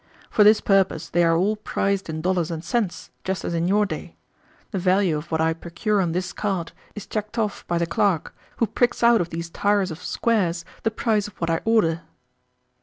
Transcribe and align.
For 0.31 0.43
this 0.43 0.61
purpose 0.61 1.09
they 1.09 1.23
are 1.23 1.37
all 1.37 1.55
priced 1.57 2.09
in 2.09 2.21
dollars 2.23 2.49
and 2.49 2.63
cents, 2.63 3.11
just 3.23 3.45
as 3.45 3.53
in 3.53 3.67
your 3.67 3.85
day. 3.85 4.15
The 4.71 4.79
value 4.79 5.15
of 5.15 5.29
what 5.29 5.39
I 5.39 5.53
procure 5.53 6.01
on 6.01 6.11
this 6.11 6.33
card 6.33 6.71
is 6.95 7.05
checked 7.05 7.37
off 7.37 7.67
by 7.67 7.77
the 7.77 7.85
clerk, 7.85 8.35
who 8.57 8.65
pricks 8.65 9.03
out 9.03 9.21
of 9.21 9.29
these 9.29 9.51
tiers 9.51 9.91
of 9.91 10.01
squares 10.01 10.65
the 10.81 10.89
price 10.89 11.27
of 11.27 11.39
what 11.39 11.51
I 11.51 11.61
order." 11.65 12.01